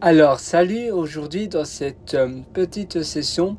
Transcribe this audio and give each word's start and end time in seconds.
Alors, 0.00 0.38
salut, 0.38 0.92
aujourd'hui 0.92 1.48
dans 1.48 1.64
cette 1.64 2.14
euh, 2.14 2.28
petite 2.52 3.02
session, 3.02 3.56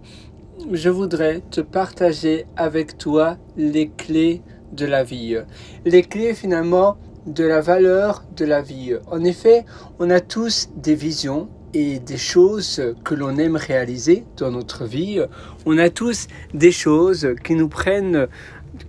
je 0.72 0.90
voudrais 0.90 1.42
te 1.52 1.60
partager 1.60 2.46
avec 2.56 2.98
toi 2.98 3.36
les 3.58 3.90
clés 3.90 4.42
de 4.72 4.86
la 4.86 5.04
vie. 5.04 5.36
Les 5.84 6.02
clés 6.02 6.34
finalement 6.34 6.96
de 7.26 7.44
la 7.44 7.60
valeur 7.60 8.24
de 8.38 8.46
la 8.46 8.62
vie. 8.62 8.96
En 9.12 9.26
effet, 9.26 9.66
on 10.00 10.10
a 10.10 10.22
tous 10.22 10.70
des 10.78 10.96
visions 10.96 11.50
et 11.74 12.00
des 12.00 12.18
choses 12.18 12.82
que 13.04 13.16
l'on 13.16 13.36
aime 13.36 13.58
réaliser 13.58 14.24
dans 14.38 14.52
notre 14.52 14.86
vie. 14.86 15.22
On 15.66 15.78
a 15.78 15.90
tous 15.90 16.28
des 16.54 16.72
choses 16.72 17.36
qui 17.44 17.56
nous 17.56 17.68
prennent, 17.68 18.30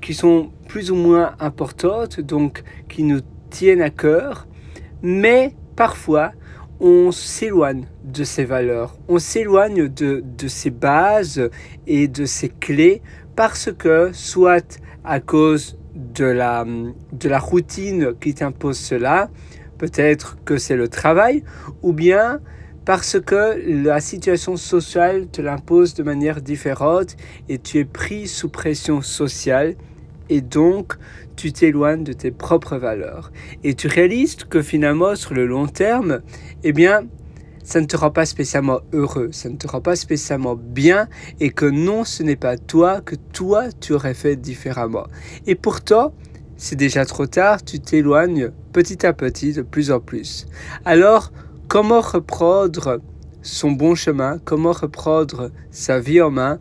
qui 0.00 0.14
sont 0.14 0.52
plus 0.68 0.92
ou 0.92 0.94
moins 0.94 1.34
importantes, 1.40 2.20
donc 2.20 2.62
qui 2.88 3.02
nous 3.02 3.22
tiennent 3.50 3.82
à 3.82 3.90
cœur. 3.90 4.46
Mais 5.02 5.56
parfois, 5.74 6.30
on 6.80 7.12
s'éloigne 7.12 7.86
de 8.04 8.24
ces 8.24 8.44
valeurs, 8.44 8.96
on 9.08 9.18
s'éloigne 9.18 9.88
de, 9.88 10.24
de 10.24 10.70
bases 10.70 11.50
et 11.86 12.08
de 12.08 12.24
ces 12.24 12.48
clés 12.48 13.02
parce 13.36 13.70
que 13.72 14.10
soit 14.12 14.80
à 15.04 15.20
cause 15.20 15.78
de 15.94 16.24
la, 16.24 16.64
de 16.64 17.28
la 17.28 17.38
routine 17.38 18.14
qui 18.20 18.34
t'impose 18.34 18.78
cela, 18.78 19.30
peut-être 19.78 20.36
que 20.44 20.56
c'est 20.56 20.76
le 20.76 20.88
travail, 20.88 21.42
ou 21.82 21.92
bien 21.92 22.40
parce 22.84 23.20
que 23.20 23.60
la 23.84 24.00
situation 24.00 24.56
sociale 24.56 25.28
te 25.28 25.42
l'impose 25.42 25.94
de 25.94 26.02
manière 26.02 26.40
différente 26.40 27.16
et 27.48 27.58
tu 27.58 27.78
es 27.78 27.84
pris 27.84 28.26
sous 28.26 28.48
pression 28.48 29.02
sociale 29.02 29.76
et 30.30 30.40
donc 30.40 30.94
tu 31.36 31.52
t'éloignes 31.52 32.04
de 32.04 32.14
tes 32.14 32.30
propres 32.30 32.76
valeurs. 32.76 33.30
Et 33.64 33.74
tu 33.74 33.88
réalises 33.88 34.36
que 34.36 34.62
finalement, 34.62 35.14
sur 35.16 35.34
le 35.34 35.46
long 35.46 35.66
terme, 35.66 36.20
eh 36.64 36.72
bien, 36.72 37.06
ça 37.62 37.80
ne 37.80 37.86
te 37.86 37.96
rend 37.96 38.10
pas 38.10 38.24
spécialement 38.24 38.80
heureux, 38.92 39.28
ça 39.32 39.48
ne 39.48 39.56
te 39.56 39.66
rend 39.66 39.80
pas 39.80 39.96
spécialement 39.96 40.56
bien, 40.56 41.08
et 41.40 41.50
que 41.50 41.66
non, 41.66 42.04
ce 42.04 42.22
n'est 42.22 42.36
pas 42.36 42.56
toi, 42.56 43.00
que 43.00 43.16
toi, 43.32 43.66
tu 43.80 43.92
aurais 43.92 44.14
fait 44.14 44.36
différemment. 44.36 45.06
Et 45.46 45.54
pourtant, 45.54 46.14
c'est 46.56 46.76
déjà 46.76 47.04
trop 47.04 47.26
tard, 47.26 47.62
tu 47.64 47.80
t'éloignes 47.80 48.50
petit 48.72 49.04
à 49.06 49.12
petit 49.12 49.52
de 49.52 49.62
plus 49.62 49.90
en 49.90 50.00
plus. 50.00 50.46
Alors, 50.84 51.32
comment 51.68 52.00
reprendre 52.00 53.00
son 53.42 53.70
bon 53.72 53.94
chemin, 53.94 54.38
comment 54.44 54.72
reprendre 54.72 55.50
sa 55.70 56.00
vie 56.00 56.20
en 56.20 56.30
main 56.30 56.58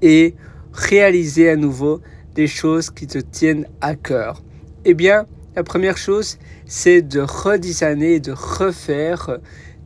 et 0.00 0.34
réaliser 0.72 1.50
à 1.50 1.56
nouveau 1.56 2.00
des 2.34 2.46
choses 2.46 2.90
qui 2.90 3.06
te 3.06 3.18
tiennent 3.18 3.66
à 3.80 3.94
cœur 3.94 4.42
Eh 4.84 4.94
bien, 4.94 5.26
la 5.54 5.62
première 5.62 5.98
chose, 5.98 6.38
c'est 6.66 7.02
de 7.02 7.20
redesigner, 7.20 8.20
de 8.20 8.32
refaire 8.32 9.38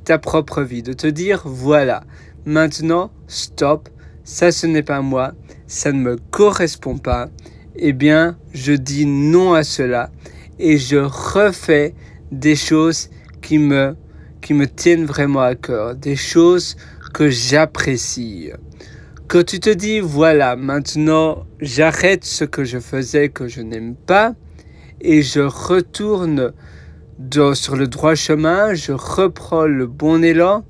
ta 0.04 0.18
propre 0.18 0.62
vie, 0.62 0.82
de 0.82 0.92
te 0.92 1.06
dire, 1.06 1.42
voilà, 1.44 2.04
maintenant, 2.44 3.10
stop, 3.26 3.88
ça 4.24 4.52
ce 4.52 4.66
n'est 4.66 4.82
pas 4.82 5.00
moi, 5.00 5.32
ça 5.66 5.92
ne 5.92 5.98
me 5.98 6.16
correspond 6.30 6.98
pas, 6.98 7.28
eh 7.74 7.92
bien, 7.92 8.38
je 8.54 8.72
dis 8.72 9.06
non 9.06 9.54
à 9.54 9.64
cela 9.64 10.10
et 10.58 10.78
je 10.78 10.96
refais 10.96 11.94
des 12.30 12.56
choses 12.56 13.10
qui 13.42 13.58
me, 13.58 13.96
qui 14.40 14.54
me 14.54 14.66
tiennent 14.66 15.04
vraiment 15.04 15.40
à 15.40 15.54
cœur, 15.54 15.94
des 15.94 16.16
choses 16.16 16.76
que 17.12 17.28
j'apprécie. 17.28 18.50
Quand 19.28 19.44
tu 19.44 19.58
te 19.58 19.70
dis, 19.70 19.98
voilà, 19.98 20.54
maintenant 20.54 21.46
j'arrête 21.60 22.24
ce 22.24 22.44
que 22.44 22.62
je 22.62 22.78
faisais 22.78 23.28
que 23.28 23.48
je 23.48 23.60
n'aime 23.60 23.96
pas 23.96 24.34
et 25.00 25.22
je 25.22 25.40
retourne 25.40 26.52
sur 27.54 27.74
le 27.74 27.88
droit 27.88 28.14
chemin, 28.14 28.74
je 28.74 28.92
reprends 28.92 29.66
le 29.66 29.88
bon 29.88 30.22
élan, 30.22 30.64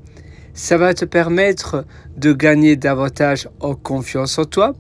ça 0.54 0.78
va 0.78 0.94
te 0.94 1.04
permettre 1.04 1.84
de 2.16 2.32
gagner 2.32 2.76
davantage 2.76 3.46
en 3.60 3.74
confiance 3.74 4.38
en 4.38 4.46
toi. 4.46 4.74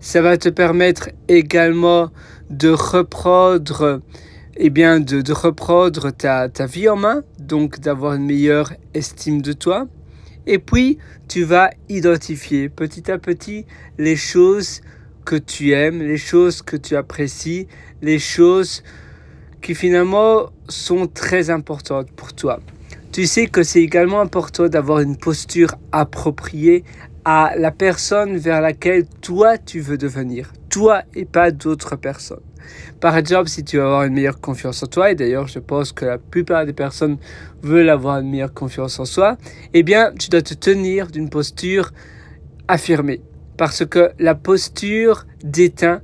Ça 0.00 0.20
va 0.20 0.36
te 0.36 0.48
permettre 0.48 1.10
également 1.28 2.10
de 2.50 2.70
reprendre, 2.70 4.02
eh 4.56 4.70
bien, 4.70 4.98
de, 4.98 5.20
de 5.20 5.32
reprendre 5.32 6.10
ta, 6.10 6.48
ta 6.48 6.66
vie 6.66 6.88
en 6.88 6.96
main, 6.96 7.22
donc 7.38 7.78
d'avoir 7.78 8.14
une 8.14 8.26
meilleure 8.26 8.72
estime 8.92 9.40
de 9.40 9.52
toi. 9.52 9.86
Et 10.46 10.58
puis, 10.58 10.98
tu 11.28 11.44
vas 11.44 11.70
identifier 11.88 12.68
petit 12.68 13.10
à 13.10 13.18
petit 13.18 13.66
les 13.98 14.16
choses 14.16 14.82
que 15.24 15.36
tu 15.36 15.72
aimes, 15.72 16.00
les 16.00 16.18
choses 16.18 16.62
que 16.62 16.76
tu 16.76 16.96
apprécies, 16.96 17.66
les 18.02 18.18
choses 18.18 18.82
qui 19.62 19.74
finalement 19.74 20.50
sont 20.68 21.06
très 21.06 21.48
importantes 21.48 22.10
pour 22.12 22.34
toi. 22.34 22.60
Tu 23.12 23.26
sais 23.26 23.46
que 23.46 23.62
c'est 23.62 23.80
également 23.80 24.20
important 24.20 24.68
d'avoir 24.68 25.00
une 25.00 25.16
posture 25.16 25.74
appropriée 25.92 26.84
à 27.24 27.52
la 27.56 27.70
personne 27.70 28.36
vers 28.36 28.60
laquelle 28.60 29.06
toi 29.22 29.56
tu 29.56 29.80
veux 29.80 29.96
devenir, 29.96 30.52
toi 30.74 31.02
et 31.14 31.24
pas 31.24 31.52
d'autres 31.52 31.94
personnes. 31.94 32.42
Par 33.00 33.16
exemple, 33.16 33.48
si 33.48 33.62
tu 33.62 33.76
veux 33.76 33.84
avoir 33.84 34.02
une 34.02 34.14
meilleure 34.14 34.40
confiance 34.40 34.82
en 34.82 34.88
toi, 34.88 35.12
et 35.12 35.14
d'ailleurs 35.14 35.46
je 35.46 35.60
pense 35.60 35.92
que 35.92 36.04
la 36.04 36.18
plupart 36.18 36.66
des 36.66 36.72
personnes 36.72 37.18
veulent 37.62 37.90
avoir 37.90 38.18
une 38.18 38.28
meilleure 38.28 38.52
confiance 38.52 38.98
en 38.98 39.04
soi, 39.04 39.36
eh 39.72 39.84
bien 39.84 40.10
tu 40.18 40.30
dois 40.30 40.42
te 40.42 40.54
tenir 40.54 41.06
d'une 41.06 41.30
posture 41.30 41.92
affirmée. 42.66 43.20
Parce 43.56 43.86
que 43.86 44.10
la 44.18 44.34
posture 44.34 45.26
déteint, 45.44 46.00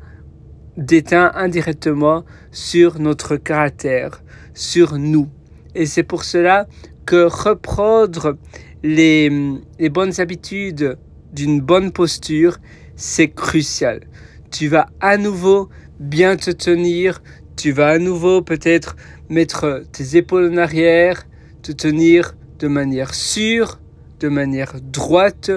déteint 0.76 1.32
indirectement 1.34 2.25
sur 2.53 3.00
notre 3.00 3.34
caractère, 3.34 4.22
sur 4.54 4.98
nous. 4.98 5.28
Et 5.75 5.84
c'est 5.84 6.04
pour 6.04 6.22
cela 6.22 6.69
que 7.06 7.25
reprendre 7.25 8.36
les, 8.84 9.59
les 9.80 9.88
bonnes 9.88 10.20
habitudes 10.20 10.97
d'une 11.32 11.60
bonne 11.60 11.91
posture, 11.91 12.59
c'est 12.94 13.30
crucial. 13.30 14.03
Tu 14.50 14.68
vas 14.68 14.88
à 15.00 15.16
nouveau 15.16 15.68
bien 15.98 16.36
te 16.36 16.50
tenir. 16.50 17.22
Tu 17.56 17.72
vas 17.72 17.88
à 17.88 17.98
nouveau 17.98 18.42
peut-être 18.42 18.96
mettre 19.28 19.84
tes 19.92 20.16
épaules 20.16 20.52
en 20.52 20.56
arrière, 20.56 21.26
te 21.62 21.72
tenir 21.72 22.36
de 22.58 22.68
manière 22.68 23.14
sûre, 23.14 23.80
de 24.18 24.28
manière 24.28 24.74
droite 24.80 25.50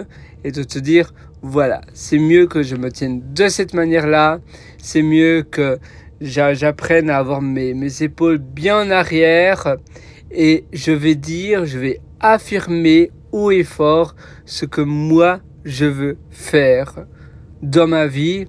et 0.43 0.51
de 0.51 0.63
te 0.63 0.79
dire 0.79 1.13
voilà, 1.41 1.81
c'est 1.93 2.19
mieux 2.19 2.47
que 2.47 2.63
je 2.63 2.75
me 2.75 2.89
tienne 2.89 3.21
de 3.33 3.49
cette 3.49 3.73
manière-là, 3.73 4.39
c'est 4.77 5.01
mieux 5.01 5.43
que 5.43 5.77
j'apprenne 6.21 7.09
à 7.09 7.17
avoir 7.17 7.41
mes, 7.41 7.73
mes 7.73 8.01
épaules 8.01 8.37
bien 8.37 8.81
en 8.81 8.91
arrière 8.91 9.75
et 10.31 10.65
je 10.71 10.93
vais 10.93 11.15
dire, 11.15 11.65
je 11.65 11.79
vais 11.79 11.99
affirmer 12.21 13.11
haut 13.33 13.51
et 13.51 13.65
fort 13.65 14.15
ce 14.45 14.65
que 14.65 14.79
moi 14.79 15.41
je 15.65 15.85
veux 15.85 16.17
faire 16.29 17.05
dans 17.61 17.87
ma 17.87 18.07
vie, 18.07 18.47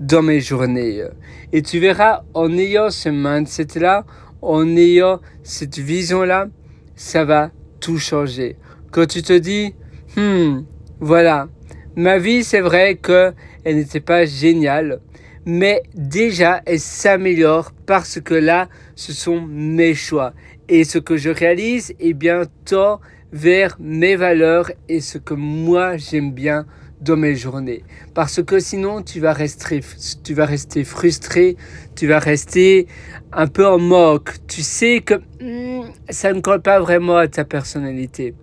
dans 0.00 0.22
mes 0.22 0.40
journées. 0.40 1.04
Et 1.52 1.62
tu 1.62 1.78
verras, 1.78 2.22
en 2.34 2.56
ayant 2.56 2.90
ce 2.90 3.08
mindset-là, 3.08 4.04
en 4.42 4.76
ayant 4.76 5.20
cette 5.42 5.78
vision-là, 5.78 6.48
ça 6.94 7.24
va 7.24 7.50
tout 7.80 7.98
changer. 7.98 8.56
Quand 8.90 9.06
tu 9.06 9.22
te 9.22 9.32
dis, 9.32 9.74
hmm, 10.16 10.62
voilà, 11.00 11.48
ma 11.96 12.18
vie, 12.18 12.44
c'est 12.44 12.60
vrai 12.60 12.96
que 12.96 13.32
elle 13.64 13.76
n'était 13.76 14.00
pas 14.00 14.24
géniale, 14.24 15.00
mais 15.44 15.82
déjà, 15.94 16.62
elle 16.66 16.80
s'améliore 16.80 17.72
parce 17.86 18.20
que 18.20 18.34
là, 18.34 18.68
ce 18.94 19.12
sont 19.12 19.40
mes 19.40 19.94
choix. 19.94 20.32
Et 20.68 20.84
ce 20.84 20.98
que 20.98 21.16
je 21.16 21.30
réalise 21.30 21.94
est 22.00 22.14
bien 22.14 22.42
tant 22.64 23.00
vers 23.32 23.76
mes 23.78 24.16
valeurs 24.16 24.70
et 24.88 25.00
ce 25.00 25.18
que 25.18 25.34
moi 25.34 25.96
j'aime 25.96 26.32
bien 26.32 26.66
dans 27.00 27.16
mes 27.16 27.34
journées. 27.34 27.84
Parce 28.14 28.42
que 28.42 28.58
sinon, 28.58 29.02
tu 29.02 29.20
vas 29.20 29.32
rester, 29.32 29.80
tu 30.24 30.34
vas 30.34 30.46
rester 30.46 30.84
frustré, 30.84 31.56
tu 31.94 32.06
vas 32.06 32.18
rester 32.18 32.86
un 33.32 33.46
peu 33.46 33.66
en 33.66 33.78
moque. 33.78 34.34
Tu 34.46 34.62
sais 34.62 35.00
que 35.00 35.14
hmm, 35.40 35.90
ça 36.08 36.32
ne 36.32 36.40
colle 36.40 36.62
pas 36.62 36.80
vraiment 36.80 37.16
à 37.16 37.28
ta 37.28 37.44
personnalité. 37.44 38.34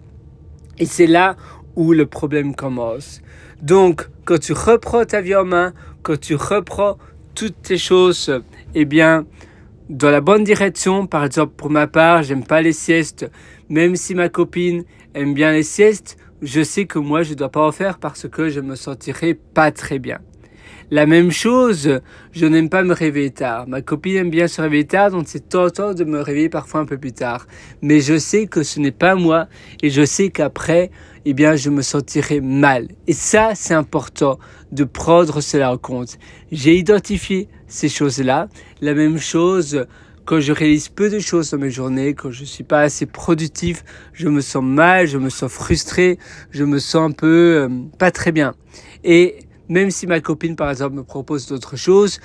Et 0.78 0.86
c'est 0.86 1.08
là 1.08 1.36
où 1.76 1.94
le 1.94 2.06
problème 2.06 2.56
commence. 2.56 3.22
Donc, 3.62 4.08
quand 4.26 4.40
tu 4.40 4.54
reprends 4.54 5.06
ta 5.06 5.22
vie 5.22 5.36
en 5.36 5.46
main, 5.46 5.74
quand 6.02 6.20
tu 6.20 6.36
reprends 6.36 6.98
toutes 7.36 7.62
tes 7.62 7.78
choses, 7.78 8.42
eh 8.76 8.86
bien, 8.86 9.26
dans 9.90 10.12
la 10.12 10.22
bonne 10.22 10.44
direction, 10.44 11.08
par 11.08 11.26
exemple, 11.26 11.54
pour 11.56 11.70
ma 11.70 11.88
part, 11.88 12.24
j'aime 12.24 12.44
pas 12.44 12.62
les 12.62 12.74
siestes, 12.74 13.30
même 13.70 13.96
si 13.96 14.16
ma 14.16 14.30
copine 14.30 14.84
aime 15.14 15.34
bien 15.34 15.52
les 15.52 15.64
siestes, 15.64 16.18
je 16.44 16.62
sais 16.62 16.86
que 16.86 17.00
moi 17.00 17.24
je 17.24 17.32
ne 17.32 17.36
dois 17.36 17.50
pas 17.50 17.66
en 17.66 17.72
faire 17.72 17.98
parce 17.98 18.28
que 18.28 18.50
je 18.50 18.60
me 18.60 18.76
sentirai 18.76 19.34
pas 19.34 19.72
très 19.72 19.98
bien. 19.98 20.20
La 20.92 21.06
même 21.06 21.32
chose, 21.32 22.02
je 22.34 22.46
n'aime 22.46 22.70
pas 22.70 22.84
me 22.84 22.94
réveiller 22.94 23.32
tard. 23.32 23.68
Ma 23.68 23.82
copine 23.82 24.18
aime 24.18 24.30
bien 24.30 24.48
se 24.48 24.62
réveiller 24.62 24.86
tard, 24.86 25.12
donc 25.12 25.24
c'est 25.28 25.50
tentant 25.50 25.94
de 25.94 26.04
me 26.04 26.20
réveiller 26.20 26.50
parfois 26.50 26.82
un 26.82 26.86
peu 26.86 26.98
plus 26.98 27.14
tard. 27.14 27.48
Mais 27.82 28.02
je 28.02 28.18
sais 28.20 28.46
que 28.46 28.62
ce 28.62 28.80
n'est 28.80 28.92
pas 28.92 29.16
moi 29.16 29.48
et 29.82 29.90
je 29.90 30.06
sais 30.06 30.30
qu'après, 30.30 30.92
eh 31.26 31.34
bien, 31.34 31.56
je 31.56 31.70
me 31.70 31.82
sentirai 31.82 32.42
mal. 32.42 32.90
Et 33.08 33.14
ça, 33.14 33.52
c'est 33.56 33.74
important 33.74 34.38
de 34.72 34.84
prendre 34.84 35.42
cela 35.42 35.72
en 35.72 35.78
compte. 35.78 36.20
J'ai 36.52 36.76
identifié 36.76 37.48
ces 37.68 37.90
choses-là. 37.90 38.50
La 38.82 38.94
même 38.94 39.18
chose 39.18 39.88
quand 40.26 40.40
je 40.40 40.52
réalise 40.52 40.90
peu 40.90 41.10
de 41.10 41.20
choses 41.20 41.52
dans 41.52 41.58
mes 41.58 41.70
journées, 41.70 42.14
quand 42.14 42.32
je 42.32 42.46
suis 42.46 42.64
pas 42.64 42.82
assez 42.82 43.06
productif, 43.06 43.84
je 44.14 44.30
me 44.30 44.42
sens 44.42 44.64
mal, 44.64 45.08
je 45.08 45.18
me 45.18 45.30
sens 45.30 45.52
frustré, 45.52 46.18
je 46.52 46.64
me 46.64 46.80
sens 46.80 47.10
un 47.10 47.12
peu 47.12 47.68
euh, 47.68 47.70
pas 47.98 48.12
très 48.12 48.32
bien. 48.32 48.56
Et 49.04 49.40
même 49.70 49.92
si 49.92 50.08
ma 50.08 50.22
copine, 50.22 50.56
par 50.56 50.70
exemple, 50.70 50.96
me 50.96 51.04
propose 51.04 51.48
d'autres 51.48 51.76
choses, 51.76 52.20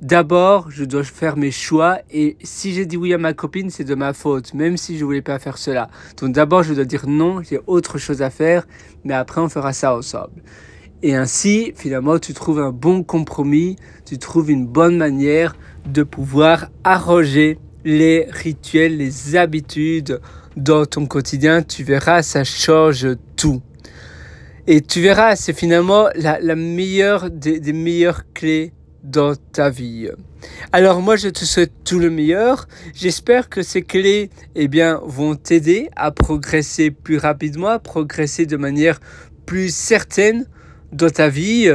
d'abord, 0.00 0.70
je 0.70 0.84
dois 0.84 1.04
faire 1.04 1.36
mes 1.36 1.50
choix. 1.50 1.98
Et 2.10 2.36
si 2.42 2.74
j'ai 2.74 2.86
dit 2.86 2.96
oui 2.96 3.12
à 3.14 3.18
ma 3.18 3.32
copine, 3.32 3.70
c'est 3.70 3.84
de 3.84 3.94
ma 3.94 4.12
faute, 4.12 4.54
même 4.54 4.76
si 4.76 4.98
je 4.98 5.04
voulais 5.04 5.22
pas 5.22 5.38
faire 5.38 5.58
cela. 5.58 5.88
Donc 6.18 6.32
d'abord, 6.32 6.62
je 6.62 6.74
dois 6.74 6.84
dire 6.84 7.08
non, 7.08 7.42
j'ai 7.42 7.60
autre 7.66 7.98
chose 7.98 8.22
à 8.22 8.30
faire, 8.30 8.66
mais 9.04 9.14
après, 9.14 9.40
on 9.40 9.48
fera 9.48 9.72
ça 9.72 9.96
ensemble. 9.96 10.42
Et 11.02 11.16
ainsi, 11.16 11.72
finalement, 11.76 12.18
tu 12.18 12.32
trouves 12.32 12.60
un 12.60 12.70
bon 12.70 13.02
compromis, 13.02 13.76
tu 14.04 14.18
trouves 14.18 14.50
une 14.50 14.66
bonne 14.66 14.96
manière 14.96 15.56
de 15.86 16.04
pouvoir 16.04 16.70
arroger 16.84 17.58
les 17.84 18.28
rituels, 18.30 18.96
les 18.96 19.34
habitudes 19.34 20.20
dans 20.56 20.86
ton 20.86 21.06
quotidien. 21.06 21.62
Tu 21.62 21.82
verras, 21.82 22.22
ça 22.22 22.44
change 22.44 23.08
tout. 23.36 23.62
Et 24.68 24.80
tu 24.80 25.00
verras, 25.00 25.34
c'est 25.34 25.52
finalement 25.52 26.06
la, 26.14 26.54
meilleure 26.54 27.30
des, 27.30 27.72
meilleures 27.72 28.22
clés 28.32 28.72
dans 29.02 29.34
ta 29.34 29.70
vie. 29.70 30.08
Alors 30.70 31.02
moi 31.02 31.16
je 31.16 31.28
te 31.28 31.44
souhaite 31.44 31.72
tout 31.84 31.98
le 31.98 32.10
meilleur. 32.10 32.68
J'espère 32.94 33.48
que 33.48 33.62
ces 33.62 33.82
clés 33.82 34.30
eh 34.54 34.68
bien 34.68 35.00
vont 35.04 35.34
t'aider 35.34 35.88
à 35.96 36.12
progresser 36.12 36.92
plus 36.92 37.18
rapidement, 37.18 37.68
à 37.68 37.80
progresser 37.80 38.46
de 38.46 38.56
manière 38.56 39.00
plus 39.46 39.74
certaine 39.74 40.46
dans 40.92 41.10
ta 41.10 41.28
vie. 41.28 41.70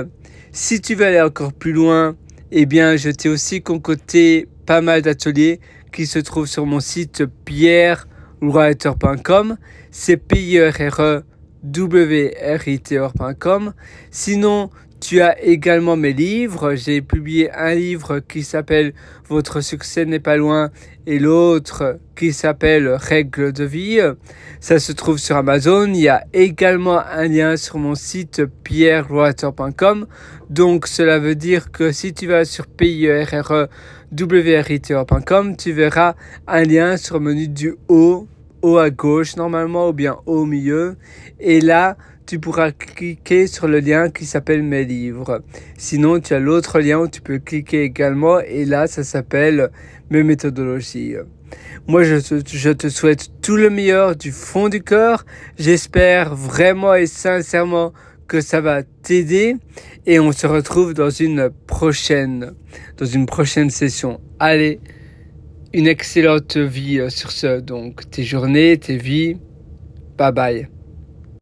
Si 0.52 0.82
tu 0.82 0.96
veux 0.96 1.06
aller 1.06 1.22
encore 1.22 1.54
plus 1.54 1.74
loin, 1.74 2.16
eh 2.52 2.66
bien, 2.66 2.96
je 2.96 3.10
t'ai 3.10 3.28
aussi 3.30 3.62
concocté 3.62 4.48
pas 4.66 4.82
mal 4.82 5.02
d'ateliers 5.02 5.60
qui 5.92 6.06
se 6.06 6.20
trouvent 6.20 6.48
sur 6.48 6.66
mon 6.66 6.80
site 6.80 7.26
pierrewriter.com. 7.46 9.58
C'est 9.92 10.18
p 10.18 10.42
i 10.42 10.60
r 10.60 10.80
r 10.80 11.02
e 11.02 11.24
w 11.64 12.34
r 12.40 12.68
i 12.68 12.80
t 12.80 12.98
-R 12.98 13.74
Sinon, 14.12 14.70
tu 15.08 15.22
as 15.22 15.42
également 15.42 15.96
mes 15.96 16.12
livres. 16.12 16.76
J'ai 16.76 17.02
publié 17.02 17.50
un 17.54 17.74
livre 17.74 18.20
qui 18.20 18.44
s'appelle 18.44 18.94
Votre 19.30 19.62
succès 19.62 20.04
n'est 20.04 20.20
pas 20.20 20.36
loin 20.36 20.70
et 21.06 21.18
l'autre 21.18 21.98
qui 22.18 22.34
s'appelle 22.34 22.90
Règles 22.90 23.54
de 23.54 23.64
vie. 23.64 24.02
Ça 24.60 24.80
se 24.80 24.92
trouve 24.92 25.18
sur 25.18 25.38
Amazon. 25.38 25.94
Il 25.94 26.02
y 26.02 26.10
a 26.10 26.26
également 26.34 27.00
un 27.00 27.30
lien 27.30 27.56
sur 27.56 27.78
mon 27.78 27.96
site 27.96 28.44
pierrewater.com. 28.66 30.08
Donc 30.50 30.88
cela 30.88 31.20
veut 31.20 31.36
dire 31.36 31.72
que 31.72 31.94
si 31.94 32.14
tu 32.14 32.28
vas 32.28 32.44
sur 32.44 32.68
pierrewriter.com, 32.68 35.56
tu 35.56 35.72
verras 35.72 36.16
un 36.48 36.64
lien 36.64 36.98
sur 36.98 37.20
le 37.20 37.22
menu 37.22 37.48
du 37.48 37.76
haut, 37.88 38.28
haut 38.62 38.78
à 38.78 38.90
gauche 38.90 39.38
normalement 39.38 39.88
ou 39.88 39.94
bien 39.94 40.18
au 40.26 40.44
milieu. 40.44 40.98
Et 41.40 41.62
là, 41.62 41.96
tu 42.28 42.40
pourras 42.40 42.72
cliquer 42.72 43.48
sur 43.48 43.68
le 43.70 43.80
lien 43.80 44.10
qui 44.10 44.26
s'appelle 44.26 44.62
mes 44.62 44.84
livres. 44.84 45.42
Sinon, 45.78 46.20
tu 46.20 46.34
as 46.34 46.40
l'autre 46.40 46.80
lien 46.80 47.00
où 47.00 47.08
tu 47.08 47.22
peux 47.22 47.40
cliquer 47.40 47.84
également 47.84 48.40
et 48.42 48.66
là, 48.66 48.86
ça 48.88 49.04
s'appelle 49.04 49.70
mes 50.10 50.24
méthodologies. 50.24 51.16
Moi, 51.88 52.04
je 52.04 52.18
te, 52.18 52.90
souhaite 52.90 53.30
tout 53.42 53.56
le 53.56 53.70
meilleur 53.70 54.18
du 54.18 54.34
fond 54.34 54.68
du 54.68 54.84
cœur. 54.84 55.26
J'espère 55.58 56.36
vraiment 56.36 56.94
et 56.94 57.08
sincèrement 57.08 57.94
que 58.28 58.42
ça 58.42 58.60
va 58.60 58.84
t'aider 58.84 59.56
et 60.06 60.20
on 60.20 60.34
se 60.34 60.48
retrouve 60.48 60.94
dans 60.94 61.10
une 61.10 61.50
prochaine, 61.66 62.52
dans 62.98 63.06
une 63.06 63.26
prochaine 63.26 63.70
session. 63.70 64.20
Allez, 64.38 64.82
une 65.74 65.88
excellente 65.88 66.58
vie 66.58 67.00
sur 67.10 67.32
ce, 67.32 67.62
donc 67.62 68.10
tes 68.10 68.24
journées, 68.24 68.78
tes 68.78 68.98
vies. 68.98 69.38
Bye 70.18 70.34
bye. 70.34 70.77